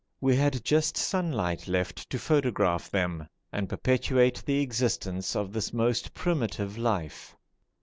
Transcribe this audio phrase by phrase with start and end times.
[0.19, 6.15] We had just sunlight left to photograph them, and perpetuate the existence of this most
[6.15, 7.35] primitive life.